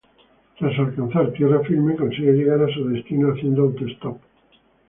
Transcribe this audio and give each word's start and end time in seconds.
Tras 0.57 0.79
alcanzar 0.79 1.31
tierra 1.33 1.59
firme, 1.63 1.95
consigue 1.95 2.31
llegar 2.31 2.59
a 2.63 2.73
su 2.73 2.87
destino 2.87 3.33
haciendo 3.33 3.61
autostop. 3.61 4.17